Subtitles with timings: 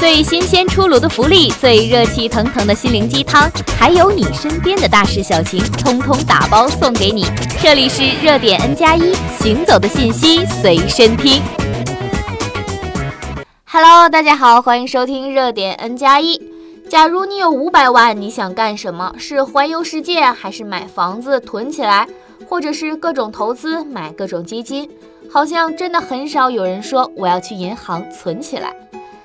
[0.00, 7.26] 最新鲜出炉的福利，最热气腾腾的心灵鸡汤，还有你身边的大事小情，通通打包送给你。
[7.62, 11.42] 这里是热点 N 加一，行走的信息随身听。
[13.66, 16.40] Hello，大家好，欢迎收听热点 N 加一。
[16.88, 19.12] 假如你有五百万，你想干什么？
[19.18, 22.08] 是环游世界，还是买房子囤起来，
[22.48, 24.88] 或者是各种投资，买各种基金？
[25.30, 28.74] 好像真的很少有人说我要去银行存起来。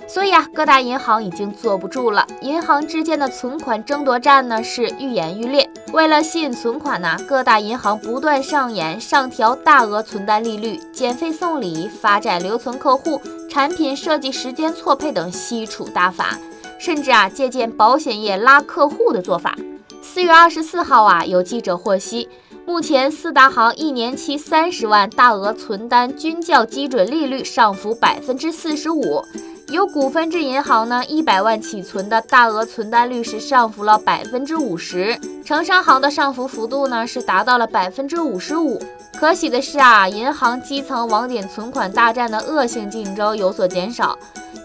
[0.07, 5.69] 所以啊，各大银行已经坐不住了，银行之间的存款争夺战呢是愈演愈烈。
[5.93, 13.19] 为了吸引存款呢，各大银行不断上演上调大额存单利率、减费送礼、发债留存客户、
[13.49, 16.37] 产品设计时间错配等吸储大法，
[16.77, 19.55] 甚至啊借鉴保险业拉客户的做法。
[20.01, 22.29] 四月二十四号啊，有记者获悉，
[22.65, 29.23] 目前四大行一年期三十万大额存单均较基准利率上浮百分之四十五。
[29.69, 38.79] 有股份制银行呢，一百万起存的大额存单率是上浮了百分之五十，城商行的上浮幅度呢是达到了百分之五十五。
[39.19, 44.17] 可喜的是啊，银行基层网点存款大战的恶性竞争有所减少。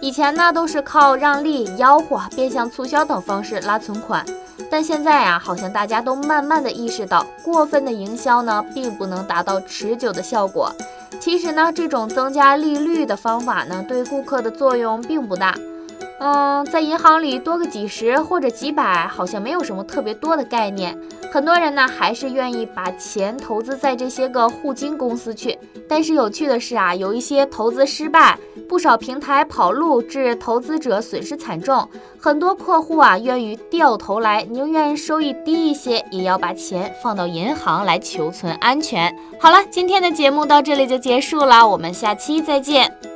[0.03, 4.25] 以前呢都是靠让利、吆喝、变相促销等方式拉存款，
[4.71, 10.71] 但现在啊，好像大家都慢慢的意识到，过分的营销呢，并不能达到持久的效果。
[11.21, 15.55] 其实呢，这种增加利率的方法呢，对顾客的作用并不大。
[16.19, 20.99] 嗯，在银行里多个几十或者几百，好像没有什么特别多的概念。
[21.33, 25.59] 很多人呢，还是愿意把钱投资在这些个互金公司去。
[25.89, 31.89] 但是有趣的是啊，有一些投资失败，不少平台跑路，致投资者损失惨重。
[32.19, 39.17] 很多客户啊，愿意掉头来，宁愿收益低一些，也要把钱放到银行来求存安全。
[39.41, 43.10] 好了，今天的节目到这里就结束了，我们下期再见。